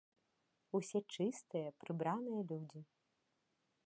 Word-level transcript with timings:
Усё 0.77 1.01
чыстыя, 1.17 1.67
прыбраныя 1.83 2.41
людзі. 2.53 2.81